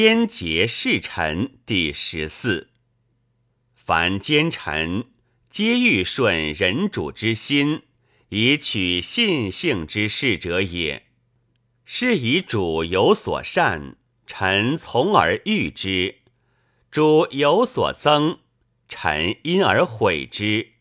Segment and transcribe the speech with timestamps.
[0.00, 2.68] 奸节侍臣第十四。
[3.74, 5.06] 凡奸臣，
[5.50, 7.82] 皆欲顺人主之心，
[8.28, 11.06] 以取信性之事者也。
[11.84, 16.18] 是以主有所善，臣从而欲之；
[16.92, 18.38] 主有所增，
[18.88, 20.74] 臣因而毁之。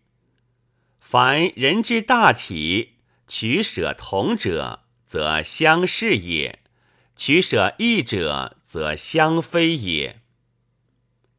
[0.99, 2.97] 凡人之大体，
[3.27, 6.59] 取舍同者，则相是也；
[7.15, 10.21] 取舍异者，则相非也。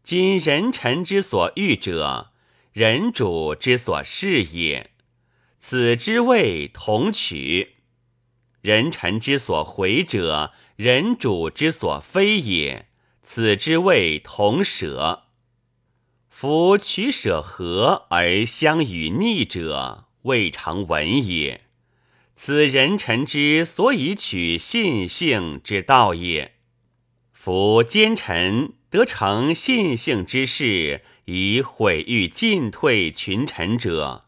[0.02, 2.33] 今人臣之所欲者，
[2.73, 4.91] 人主之所是也，
[5.60, 7.77] 此之谓同取。
[8.60, 12.88] 人臣之所回者，人主之所非也，
[13.23, 15.27] 此之谓同舍。
[16.29, 21.60] 夫取舍和而相与逆者，未尝闻也。
[22.34, 26.57] 此人臣之所以取信性之道也。
[27.48, 34.27] 夫奸臣得成信性之事，以毁誉进退群臣者，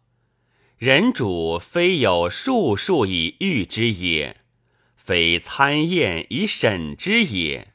[0.78, 4.38] 人主非有术数以御之也，
[4.96, 7.74] 非参验以审之也。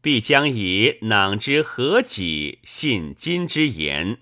[0.00, 4.20] 必将以囊之何己，信今之言。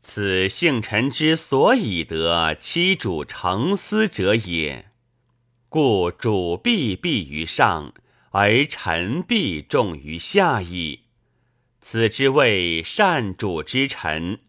[0.00, 4.92] 此幸臣之所以得欺主成思者也。
[5.68, 7.92] 故主必必于上，
[8.32, 11.00] 而臣必重于下矣。
[11.80, 14.40] 此之谓善主之臣。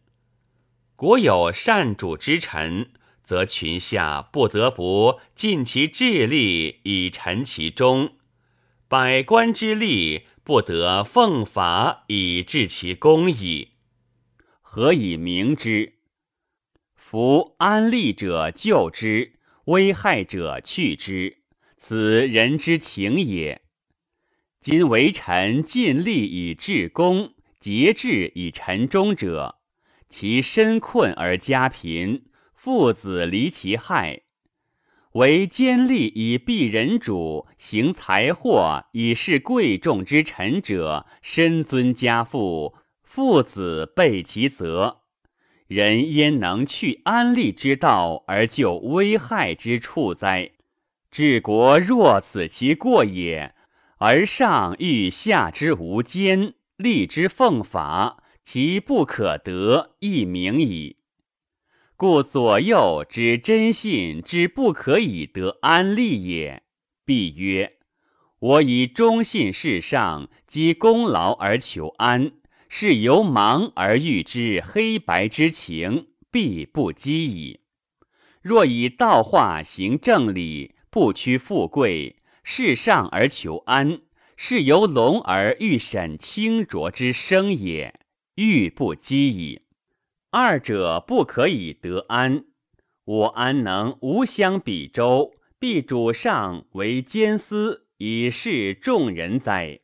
[0.96, 2.92] 国有善主之臣，
[3.24, 8.18] 则群下不得不尽其智力以陈其忠。
[8.88, 13.70] 百官之力不得奉法以治其公矣。
[14.62, 15.96] 何以明之？
[16.96, 21.40] 夫安利者救之，危害者去之，
[21.76, 23.63] 此人之情也。
[24.64, 29.58] 今为臣尽力以治公，节制以臣忠者，
[30.08, 34.22] 其身困而家贫，父子离其害。
[35.16, 45.02] 为奸利以避人主，行财货以示贵重之臣者，身尊家父，父子备其责。
[45.68, 50.52] 人焉能去安利之道而救危害之处哉？
[51.12, 53.53] 治国若此其过也，
[54.06, 60.98] 而上欲下之无奸，利之奉法，其不可得，亦明矣。
[61.96, 66.64] 故左右之真信之不可以得安利也。
[67.06, 67.78] 必曰：
[68.40, 72.34] 我以忠信事上积功劳而求安，
[72.68, 77.62] 是由盲而欲知黑白之情，必不积矣。
[78.42, 84.02] 若以道化行正理，不屈富贵，事上而求安，
[84.36, 88.00] 是由龙而欲审清浊之生也，
[88.36, 89.62] 欲不积矣。
[90.30, 92.46] 二者不可以得安，
[93.06, 99.80] 我安能无相比周，必主上为奸私，以示众人哉？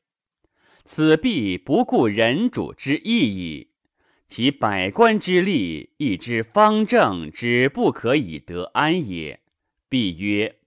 [0.85, 3.69] 此必不顾人主之意矣。
[4.27, 9.39] 其百官之力，亦之方正之不可以得安也。
[9.87, 10.58] 必曰：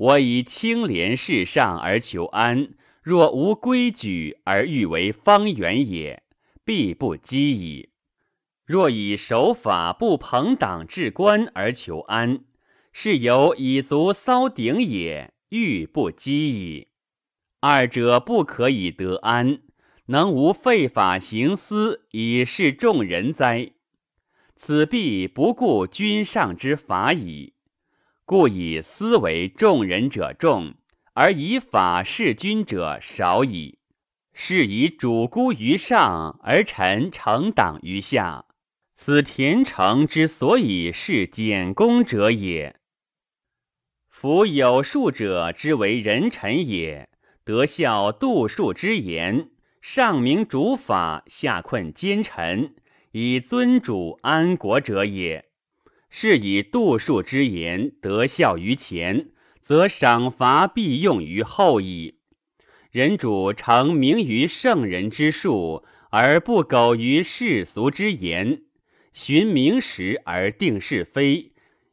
[0.00, 2.70] 我以清廉事上而求安，
[3.02, 6.22] 若无规矩而欲为方圆也，
[6.64, 7.90] 必不积矣。
[8.64, 12.40] 若以守法不朋党治官而求安，
[12.94, 16.88] 是由以足骚顶也，欲不积矣。
[17.60, 19.60] 二者不可以得安，
[20.06, 23.72] 能无废法行私以示众人哉？
[24.56, 27.52] 此必不顾君上之法矣。
[28.30, 30.74] 故以私为众人者众，
[31.14, 33.80] 而以法事君者少矣。
[34.32, 38.44] 是以主孤于上，而臣成党于下。
[38.94, 42.76] 此田成之所以是简公者也。
[44.08, 47.08] 夫有术者之为人臣也，
[47.42, 49.50] 得效杜数之言，
[49.82, 52.76] 上明主法，下困奸臣，
[53.10, 55.49] 以尊主安国者也。
[56.10, 59.28] 是以度数之言得效于前，
[59.62, 62.16] 则赏罚必用于后矣。
[62.90, 68.62] 人主诚明于圣人之术，而不苟于世俗之言。
[69.12, 71.52] 循明实而定是非，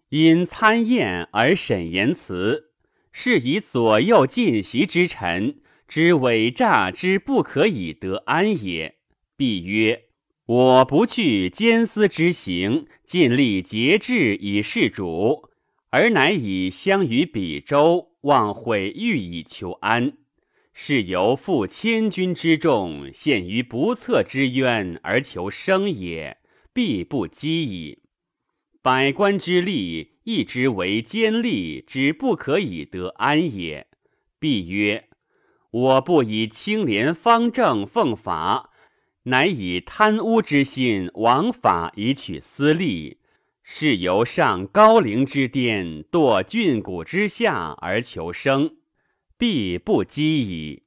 [0.10, 2.72] 因参验而审言辞，
[3.12, 8.96] 是以左右进习之臣之伪诈之不可以得安也。
[9.36, 10.06] 必曰：
[10.48, 15.50] 我不去兼私之行，尽力节制以事主，
[15.90, 20.14] 而乃以相与比周，望毁誉以求安。
[20.74, 26.38] 是由负千钧之重，陷于不测之渊而求生也，
[26.72, 28.04] 必不击矣。
[28.82, 33.88] 百官之力，亦之为坚利，之不可以得安也。
[34.40, 35.10] 必曰：
[35.72, 38.70] 我不以清廉方正奉法，
[39.28, 43.18] 乃以贪污之心枉法以取私利，
[43.62, 48.78] 是由上高陵之巅，堕峻谷之下而求生。
[49.38, 50.84] 必不击矣。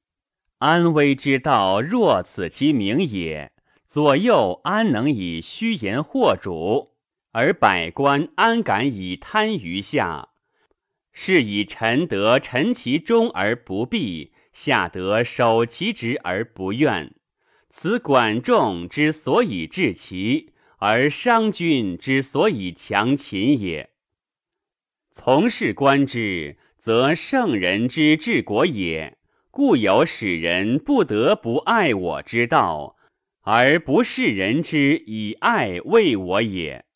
[0.56, 3.52] 安危之道，若此其名也，
[3.86, 6.92] 左右安能以虚言惑主？
[7.32, 10.30] 而百官安敢以贪于下？
[11.12, 17.14] 是以臣得陈其忠而不避，下得守其职而不怨。
[17.70, 23.90] 此管仲之所以治齐，而商君之所以强秦也。
[25.12, 26.58] 从事观之。
[26.82, 29.18] 则圣人之治国也，
[29.50, 32.96] 故有使人不得不爱我之道，
[33.42, 36.86] 而不是人之以爱为我也。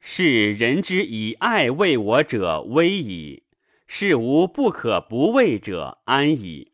[0.00, 3.42] 是人之以爱为我者危矣，
[3.88, 6.71] 是无不可不畏者安矣。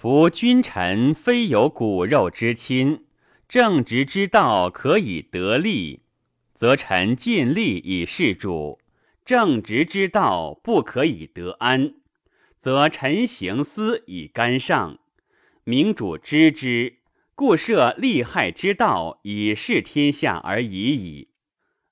[0.00, 3.04] 夫君臣非有骨肉之亲，
[3.46, 6.00] 正直之道可以得利，
[6.54, 8.78] 则臣尽力以事主。
[9.26, 11.96] 正直之道不可以得安，
[12.62, 15.00] 则臣行私以干上。
[15.64, 16.94] 明主知之，
[17.34, 21.28] 故设利害之道以示天下而已矣。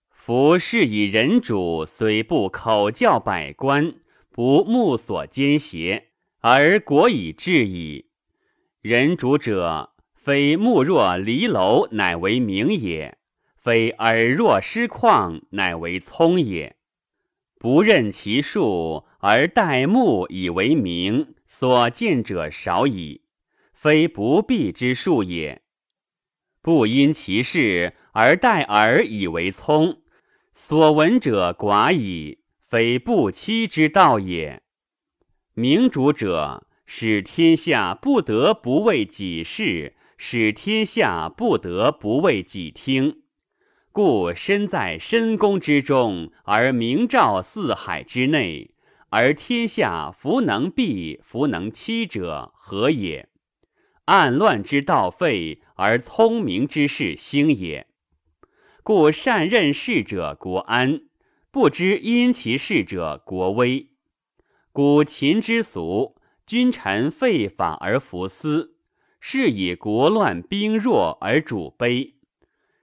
[0.08, 3.96] 夫是以人主，虽不口教百官，
[4.30, 6.07] 不目所奸邪，
[6.50, 8.06] 而国以治矣。
[8.80, 13.18] 人主者，非目若离楼，乃为明也；
[13.54, 16.76] 非耳若失旷，乃为聪也。
[17.58, 23.20] 不任其数而待目以为名，所见者少矣，
[23.74, 25.60] 非不避之数也；
[26.62, 30.00] 不因其事而待耳以为聪，
[30.54, 34.62] 所闻者寡矣，非不欺之道也。
[35.60, 43.22] 明主者，使天下不得不为己事，使天下不得不为己听。
[43.90, 48.70] 故身在深宫之中，而明照四海之内，
[49.08, 53.28] 而天下弗能避，弗能欺者何也？
[54.04, 57.88] 暗乱之道废，而聪明之士兴也。
[58.84, 61.00] 故善任事者国安，
[61.50, 63.88] 不知因其事者国危。
[64.80, 66.14] 古秦之俗，
[66.46, 68.76] 君臣废法而服私，
[69.18, 72.12] 是以国乱兵弱而主卑。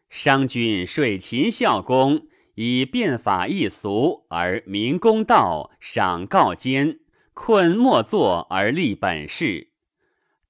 [0.09, 6.99] 商君税秦孝公，以变法易俗而明公道，赏告奸，
[7.33, 9.69] 困莫作而立本事。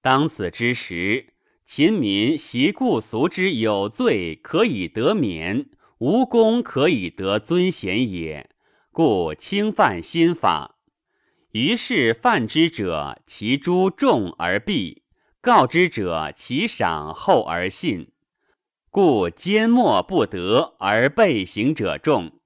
[0.01, 5.69] 当此之时，秦民习故俗之有罪可以得免，
[5.99, 8.49] 无功可以得尊贤也，
[8.91, 10.71] 故轻犯新法。
[11.55, 15.03] 于是犯之者，其诛重而避；
[15.39, 18.11] 告之者，其赏厚而信。
[18.89, 22.41] 故缄默不得而被行者众，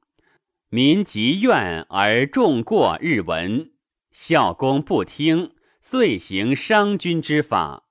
[0.70, 3.72] 民疾怨而众过日闻。
[4.12, 7.86] 孝公不听，遂行商君之法。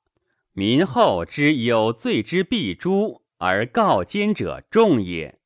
[0.53, 5.41] 民后之有罪之必诛，而告奸者众也。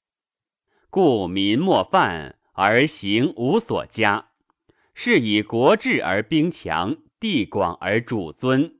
[0.91, 4.32] 故民莫犯而行无所加，
[4.95, 8.77] 是以国治而兵强，地广而主尊。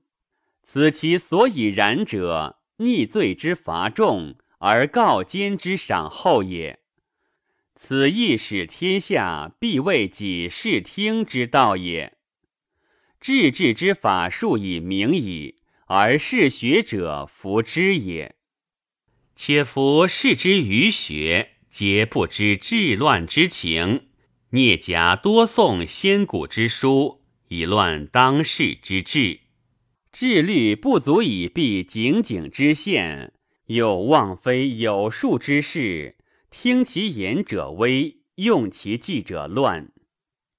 [0.63, 2.59] 此其所以然者。
[2.79, 6.81] 逆罪之罚重，而告奸之赏厚也。
[7.77, 12.17] 此亦使天下必为己视听之道也。
[13.21, 18.35] 治治之法术已明矣，而是学者弗之也。
[19.37, 24.09] 且夫视之于学，皆不知治乱之情，
[24.55, 29.41] 聂甲多诵先古之书，以乱当世之治。
[30.13, 33.33] 智虑不足以避井井之陷，
[33.69, 36.19] 又望非有术之事，
[36.51, 39.91] 听其言者危，用其计者乱。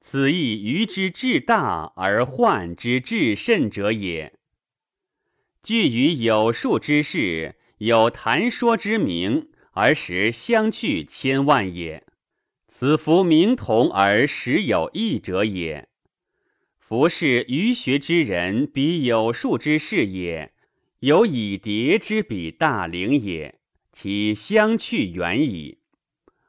[0.01, 4.33] 此亦愚之至大而患之至甚者也。
[5.61, 12.03] 据于有术之事，有谈说之名，而实相去千万也。
[12.75, 15.89] 此夫名同而实有异者也。
[16.79, 20.51] 夫是愚学之人，比有数之士也，
[21.01, 23.59] 有以迭之比大陵也，
[23.91, 25.77] 其相去远矣。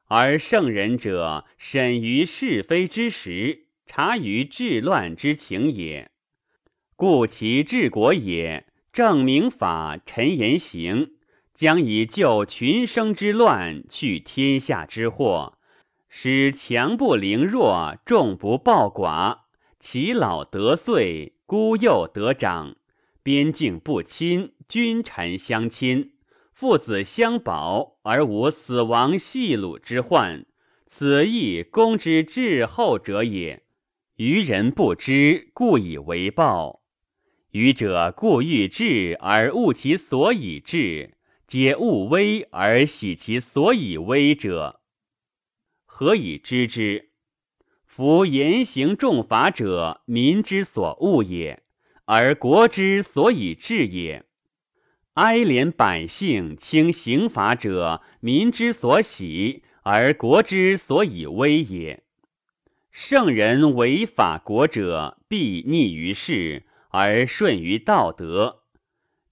[0.07, 6.11] 而圣人者，审于是非之时，察于治乱之情也。
[6.97, 11.17] 故其治国也，正明法，陈言行，
[11.53, 15.54] 将以救群生之乱，去天下之祸，
[16.17, 19.39] 使强不凌弱，众不暴寡，
[19.81, 22.77] 其老得岁，孤幼得长，
[23.25, 26.13] 边境不侵，君臣相亲。
[26.53, 30.47] 父子相保而无死亡细鲁之患，
[30.87, 33.65] 此亦公之至厚者也。
[34.15, 36.83] 愚人不知，故以为报。
[37.51, 41.17] 愚者故欲治而误其所以治，
[41.49, 44.81] 皆误威而喜其所以威者。
[45.97, 47.11] 何以知之？
[47.87, 51.63] 夫言行重法者，民之所恶也，
[52.07, 54.25] 而国之所以治也。
[55.13, 62.03] 哀怜百姓，轻刑罚者，民之所喜，而国之所以威也。
[62.91, 68.63] 圣人为法国者，必逆于世而顺于道德。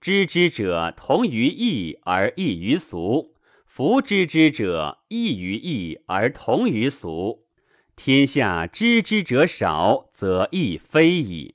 [0.00, 3.31] 知之者同于义而异于俗，
[3.75, 7.47] 夫知之者异于义而同于俗。
[7.97, 11.55] 天下知之者少，则亦非矣。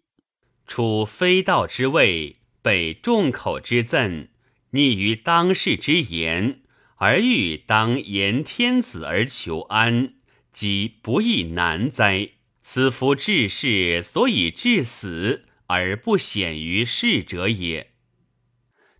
[0.65, 2.37] 处非道之位。
[2.63, 4.29] 被众口之赠，
[4.71, 6.61] 逆于当世之言，
[6.95, 10.15] 而欲当言天子而求安，
[10.51, 12.31] 即不亦难哉？
[12.63, 17.91] 此夫治世所以至死而不显于世者也。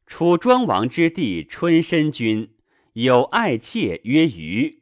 [0.06, 2.52] 楚庄王之弟春申君
[3.00, 4.82] 有爱妾曰余，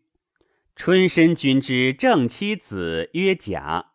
[0.73, 3.87] 春申君之正妻子曰贾，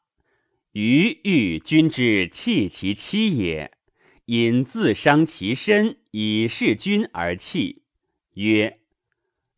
[0.72, 3.72] 余欲君之弃其妻也。
[4.26, 7.84] 因自伤其身以事君而弃，
[8.34, 8.80] 曰：“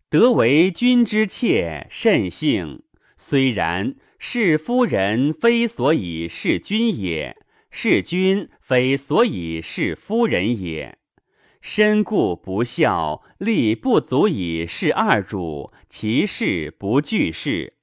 [0.09, 2.85] 得为君之妾，甚幸。
[3.17, 7.37] 虽然，是夫人非所以事君也，
[7.73, 10.99] 是君非所以事夫人也。
[11.65, 17.75] 身故不孝，力不足以事二主，其事不惧事。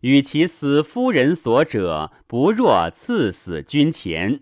[0.00, 4.40] 与其死夫人所者，不若赐死君前。”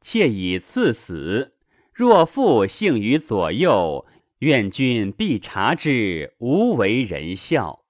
[0.00, 1.56] 妾以赐死，
[1.92, 4.06] 若父幸于左右，
[4.38, 7.84] 愿君必察之，无为人孝。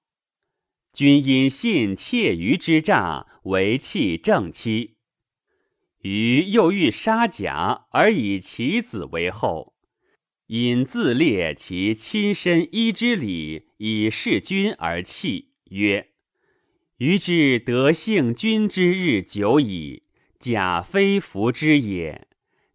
[0.91, 4.95] 君因信妾于之诈，为弃正妻。
[6.01, 9.75] 余又欲杀甲，而以其子为后，
[10.49, 16.07] 因自列其亲身衣之礼，以事君而弃，曰：
[16.97, 20.05] 余之得幸君之日久矣。
[20.39, 22.27] 假非福之也，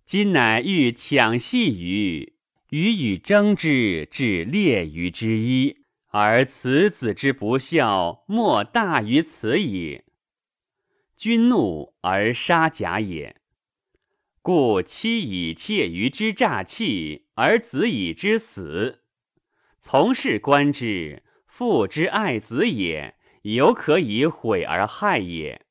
[0.06, 2.34] 今乃欲抢戏于
[2.68, 5.78] 与与争之，至列于之一，
[6.10, 10.04] 而此子之不孝，莫大于此也。
[11.16, 13.34] 君怒而杀甲也，
[14.44, 19.00] 故妻以妾于之诈气，而子以之死。
[19.80, 25.64] 从事观之，父之爱子也，犹可以毁而害也。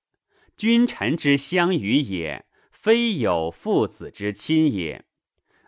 [0.58, 5.04] 君臣之相与也，非有父子之亲也；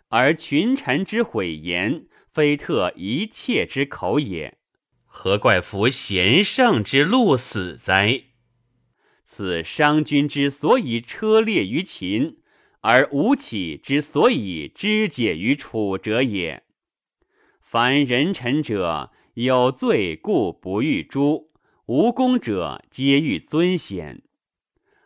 [0.08, 4.58] 而群臣之毁言，非特一切之口也。
[5.04, 8.24] 何怪夫贤圣之路死哉？
[9.24, 12.38] 此商君之所以车裂于秦，
[12.88, 16.62] 而吴起之所以肢解于楚者也。
[17.60, 21.48] 凡人臣者，有罪故不欲诛；
[21.86, 24.22] 无功者，皆欲尊显。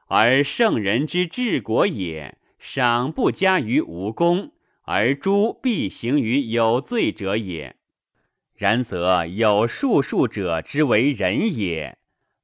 [0.09, 7.77] 而圣人之治国也，赏不加于无功，而诛必行于有罪者也。
[8.57, 11.97] 然则有术数者之为人也，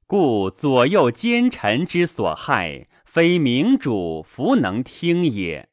[0.07, 2.87] 故左右奸臣之所害，
[3.17, 5.69] 非明主弗能听也。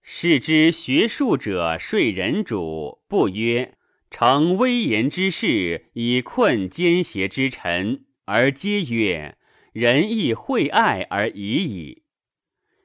[0.00, 3.76] 是之学术者说人主，不曰
[4.12, 9.38] 成威严之事以困奸邪之臣，而皆曰。
[9.72, 12.04] 仁义惠爱而已矣。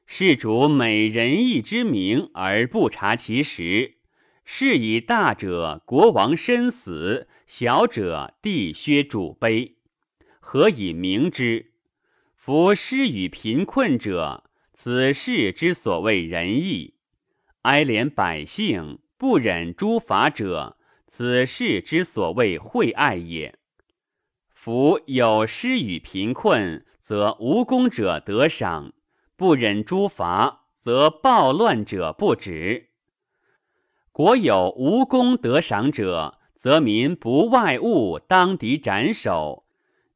[0.08, 4.00] 是主美仁义之名而不察其实，
[4.44, 9.74] 是以大者国王身死，小者地削主卑。
[10.40, 11.74] 何以明之？
[12.46, 16.94] 夫施与贫困者，此事之所谓仁义；
[17.64, 23.58] 哀怜百姓，不忍诛伐者，此事之所谓惠爱也。
[24.52, 28.92] 夫有施与贫困，则无功者得赏；
[29.36, 32.92] 不忍诛伐，则暴乱者不止。
[34.12, 39.65] 国有无功得赏者，则民不外物，当敌斩首；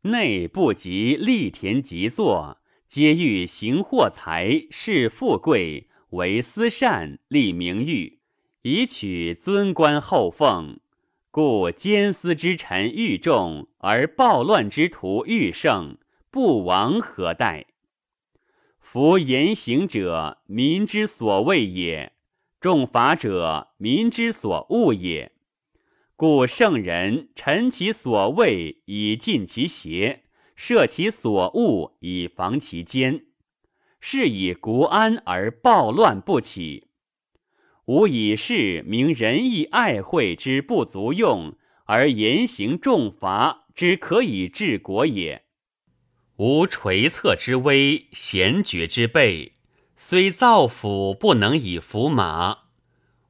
[0.04, 8.20] 内不及力田疾作，皆欲行货财，仕富贵，为私善，立名誉，
[8.62, 10.80] 以取尊官厚俸。
[11.32, 15.98] 故奸私之臣愈众，而暴乱之徒愈盛，
[16.32, 17.66] 不亡何待？
[18.80, 22.14] 夫言行者，民之所畏也；
[22.62, 25.34] 重法者，民之所恶也。
[26.20, 30.24] 故圣人陈其所畏，以尽其邪；
[30.54, 33.28] 设其所恶，以防其奸。
[34.02, 36.90] 是以国安而暴乱不起。
[37.86, 45.46] 吾以是明仁义爱惠之不足用，而严刑重罚之可以治国也。
[46.36, 49.54] 无垂策之威，贤爵之备，
[49.96, 52.66] 虽造府不能以服马；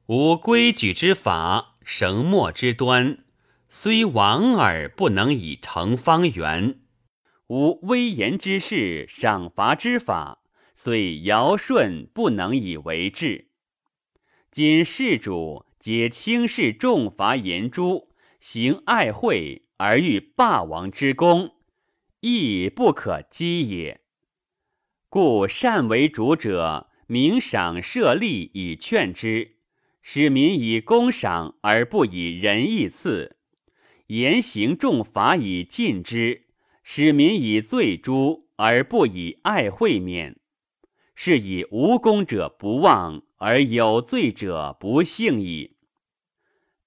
[0.06, 3.24] 无规矩之法，绳墨之端，
[3.68, 6.74] 虽王耳不能以成方圆；
[7.48, 10.42] 无威严之事，赏罚之法，
[10.76, 13.48] 虽尧舜不能以为治。
[14.50, 18.08] 今世主皆轻视重罚严诛，
[18.40, 21.54] 行爱惠而欲霸王之功。
[22.20, 24.02] 亦不可击也。
[25.08, 29.56] 故善为主者，明赏设利以劝之，
[30.02, 33.36] 使民以公赏而不以仁义赐；
[34.06, 36.46] 严刑重罚以禁之，
[36.82, 40.38] 使民以罪诛而不以爱惠免。
[41.14, 45.76] 是以无功者不忘，而有罪者不幸矣。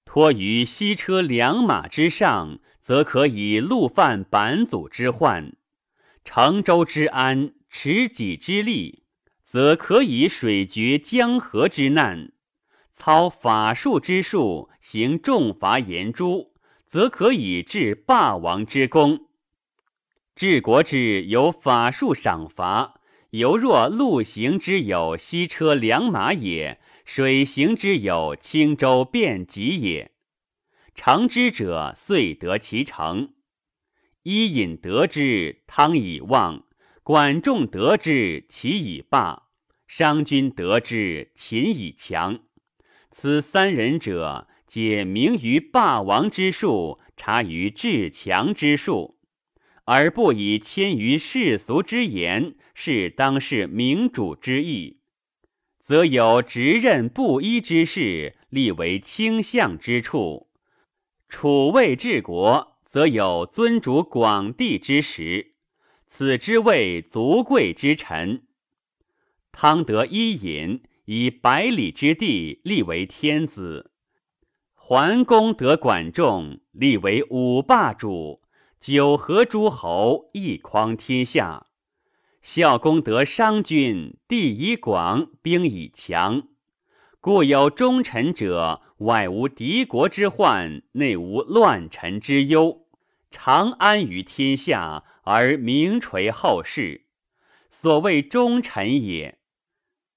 [0.04, 2.60] 托于西车良马之上。
[2.84, 5.56] 则可以陆犯版祖之患，
[6.22, 9.04] 成周之安，持己之利；
[9.42, 12.33] 则可以水绝江河之难，
[12.96, 16.52] 操法术之术，行重罚严诛，
[16.86, 19.26] 则可以治霸王之功。
[20.36, 30.12] 治国之有法术赏罚，犹若陆行之有西车良马也，水行之有轻舟便楫也。
[30.94, 33.30] 成之者，遂得其成；
[34.22, 36.62] 伊尹得之，汤以旺；
[37.02, 39.48] 管仲得之，齐以霸；
[39.88, 42.38] 商君得之，秦以强。
[43.16, 49.20] 此三人者，皆明于霸王之术，察于至强之术，
[49.84, 54.98] 而不以迁于世俗之言，是当世明主之意，
[55.78, 60.48] 则有执任不一之事，立为倾向之处。
[61.28, 65.54] 楚魏治国，则有尊主广地之时，
[66.08, 68.42] 此之谓足贵之臣。
[69.52, 73.90] 汤得伊尹，以百里之地立为天子；
[74.74, 78.40] 桓公得管仲，立为五霸主，
[78.80, 81.66] 九合诸侯，一匡天下；
[82.40, 86.48] 孝公得商君，地以广，兵以强。
[87.20, 92.86] 故有忠臣者，外无敌国之患，内无乱臣之忧，
[93.30, 97.04] 长安于天下，而名垂后世，
[97.68, 99.38] 所谓忠臣也。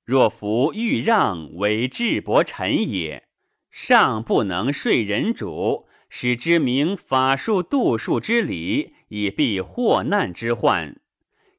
[0.08, 3.28] 若夫欲让为智伯臣也，
[3.70, 10.94] 上不能说人主，使之明法术度数之理，以避祸难之患；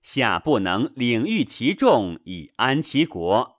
[0.03, 3.59] 下不能领御其众，以安其国。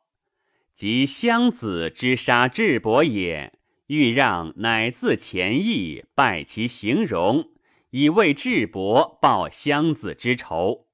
[0.73, 3.53] 即襄子之杀智伯也，
[3.85, 7.51] 欲让乃自前意，败其形容，
[7.91, 10.87] 以为智伯报襄子之仇。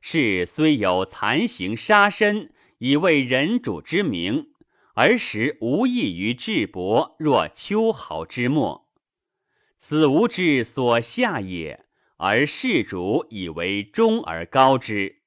[0.00, 4.48] 是虽有残刑杀身，以为人主之名，
[4.94, 8.88] 而实无异于智伯，若秋毫之末。
[9.78, 11.84] 此吾之所下也，
[12.16, 15.20] 而世主以为忠而高之。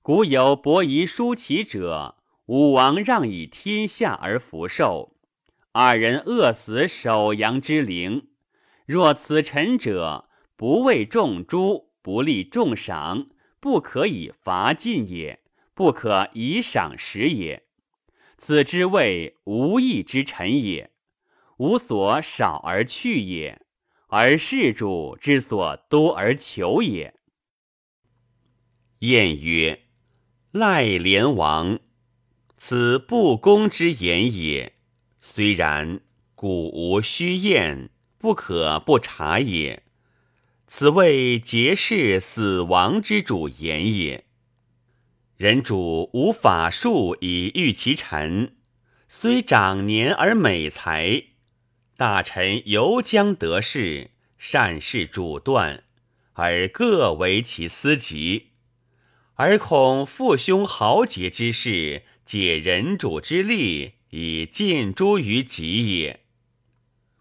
[0.00, 2.16] 古有伯夷叔齐者。
[2.46, 5.16] 武王让以天下而福寿，
[5.72, 8.28] 二人饿死首阳之灵。
[8.84, 13.28] 若此臣者，不为众诛，不立重赏，
[13.60, 15.40] 不可以伐尽也，
[15.74, 17.64] 不可以赏识也。
[18.38, 20.90] 此之谓无义之臣也，
[21.58, 23.60] 无所少而去也，
[24.08, 27.14] 而事主之所多而求也。
[29.00, 29.86] 晏曰
[30.52, 31.80] ：“赖连王。”
[32.56, 34.74] 此不公之言也。
[35.20, 36.00] 虽然，
[36.34, 39.82] 古无虚验，不可不察也。
[40.66, 44.26] 此谓结世死亡之主言也。
[45.36, 48.54] 人主无法术以御其臣，
[49.08, 51.24] 虽长年而美才，
[51.96, 55.82] 大臣犹将得势，善事主断，
[56.34, 58.50] 而各为其私疾。
[59.34, 66.20] 而恐父兄豪杰之事，解人主之力以尽诸于己也。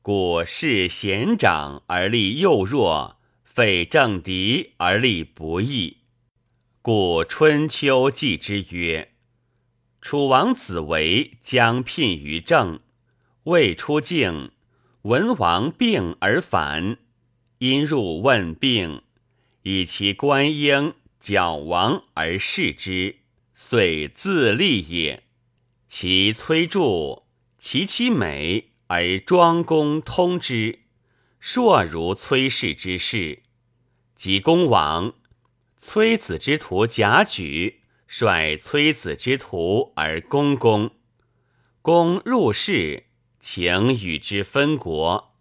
[0.03, 6.02] 故事贤长而立幼弱，废政敌而立不义。
[6.85, 9.13] 故春秋记之曰
[10.03, 12.81] ：“楚王子为将聘于郑，
[13.43, 14.51] 未出境，
[15.03, 16.97] 文王病而返，
[17.59, 19.01] 因入问病，
[19.61, 23.19] 以其官应矫王而视之，
[23.53, 25.23] 遂自立也。
[25.87, 27.23] 其崔杼，
[27.57, 30.79] 其妻美而庄公通之，
[31.39, 33.43] 硕如崔氏之事。
[34.17, 35.13] 及公往。”
[35.85, 40.91] 崔子之徒贾举率崔子之徒而攻公，
[41.81, 43.07] 公入室，
[43.41, 45.35] 请与之分国。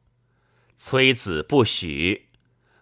[0.77, 2.27] 崔子不许，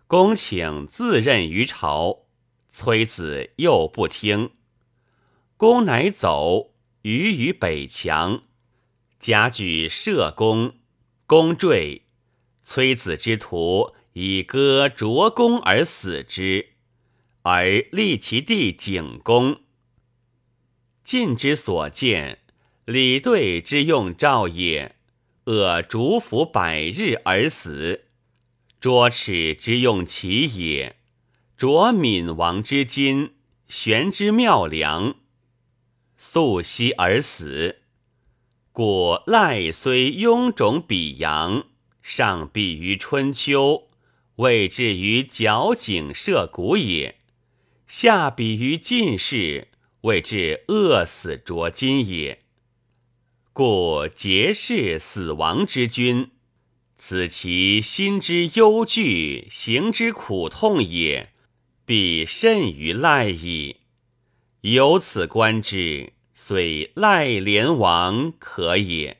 [0.06, 2.24] 公请自任于朝，
[2.70, 4.52] 崔子又不听。
[5.58, 8.44] 公乃走，逾于北墙。
[9.20, 10.76] 贾举射公，
[11.26, 12.06] 公坠，
[12.62, 16.70] 崔子之徒以戈啄公而死之。
[17.42, 19.60] 而立其弟景公。
[21.02, 22.38] 晋之所见，
[22.84, 24.92] 李对之用赵也；
[25.44, 28.06] 恶逐服百日而死。
[28.80, 30.94] 卓齿之用齐也；
[31.56, 33.34] 卓闵王之金，
[33.68, 35.16] 玄之妙良，
[36.16, 37.82] 素息而死。
[38.72, 41.66] 故赖虽臃肿比阳，
[42.00, 43.88] 尚比于春秋，
[44.36, 47.19] 未至于矫颈射谷也。
[47.90, 49.66] 下比于进士，
[50.02, 52.44] 谓之饿死啄金也。
[53.52, 56.30] 故结世死亡之君，
[56.96, 61.32] 此其心之忧惧，行之苦痛也，
[61.84, 63.78] 必甚于赖矣。
[64.60, 69.19] 由此观之，虽赖连王可也。